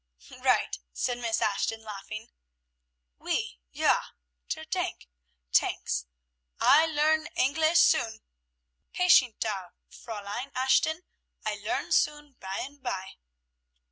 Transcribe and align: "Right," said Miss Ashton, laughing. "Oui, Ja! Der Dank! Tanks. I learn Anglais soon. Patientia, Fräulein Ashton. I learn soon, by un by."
"Right," 0.31 0.79
said 0.93 1.19
Miss 1.19 1.43
Ashton, 1.43 1.83
laughing. 1.83 2.31
"Oui, 3.19 3.59
Ja! 3.69 4.01
Der 4.49 4.65
Dank! 4.65 5.07
Tanks. 5.51 6.07
I 6.59 6.87
learn 6.87 7.27
Anglais 7.37 7.75
soon. 7.75 8.23
Patientia, 8.95 9.73
Fräulein 9.91 10.51
Ashton. 10.55 11.03
I 11.45 11.53
learn 11.57 11.91
soon, 11.91 12.33
by 12.39 12.61
un 12.61 12.77
by." 12.79 13.17